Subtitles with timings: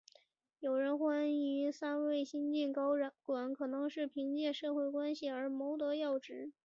[0.59, 6.51] 有人怀疑三位新晋高管可能是凭借社会关系而谋得要职。